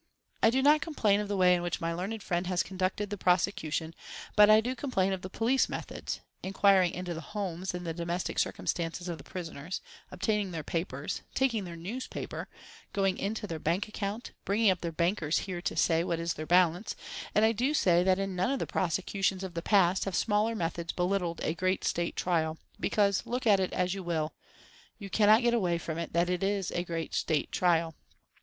I 0.41 0.49
do 0.49 0.63
not 0.63 0.81
complain 0.81 1.19
of 1.19 1.27
the 1.27 1.37
way 1.37 1.53
in 1.53 1.61
which 1.61 1.79
my 1.79 1.93
learned 1.93 2.23
friend 2.23 2.47
has 2.47 2.63
conducted 2.63 3.11
the 3.11 3.19
prosecution, 3.19 3.93
but 4.35 4.49
I 4.49 4.59
do 4.59 4.73
complain 4.73 5.13
of 5.13 5.21
the 5.21 5.29
police 5.29 5.69
methods 5.69 6.21
inquiring 6.41 6.91
into 6.95 7.13
the 7.13 7.21
homes 7.21 7.75
and 7.75 7.85
the 7.85 7.93
domestic 7.93 8.39
circumstances 8.39 9.07
of 9.07 9.19
the 9.19 9.23
prisoners, 9.23 9.79
obtaining 10.09 10.49
their 10.49 10.63
papers, 10.63 11.21
taking 11.35 11.65
their 11.65 11.75
newspaper, 11.75 12.47
going 12.93 13.19
into 13.19 13.45
their 13.45 13.59
banking 13.59 13.91
account, 13.93 14.31
bringing 14.43 14.71
up 14.71 14.81
their 14.81 14.91
bankers 14.91 15.37
here 15.41 15.61
to 15.61 15.75
say 15.75 16.03
what 16.03 16.19
is 16.19 16.33
their 16.33 16.47
balance; 16.47 16.95
and 17.35 17.45
I 17.45 17.51
do 17.51 17.71
say 17.75 18.01
that 18.01 18.17
in 18.17 18.35
none 18.35 18.49
of 18.49 18.57
the 18.57 18.65
prosecutions 18.65 19.43
of 19.43 19.53
the 19.53 19.61
past 19.61 20.05
have 20.05 20.15
smaller 20.15 20.55
methods 20.55 20.93
belittled 20.93 21.41
a 21.43 21.53
great 21.53 21.83
State 21.83 22.15
trial, 22.15 22.57
because, 22.79 23.27
look 23.27 23.45
at 23.45 23.59
it 23.59 23.71
as 23.71 23.93
you 23.93 24.01
will, 24.01 24.33
you 24.97 25.11
cannot 25.11 25.43
get 25.43 25.53
away 25.53 25.77
from 25.77 25.99
it 25.99 26.11
that 26.13 26.25
this 26.25 26.41
is 26.41 26.71
a 26.71 26.83
great 26.83 27.13
State 27.13 27.51
trial. 27.51 27.93